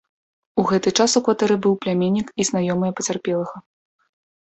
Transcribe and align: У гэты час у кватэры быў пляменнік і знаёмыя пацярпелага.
У 0.63 0.63
гэты 0.71 0.93
час 1.03 1.11
у 1.21 1.23
кватэры 1.27 1.59
быў 1.67 1.77
пляменнік 1.85 2.27
і 2.41 2.49
знаёмыя 2.53 2.91
пацярпелага. 3.01 3.57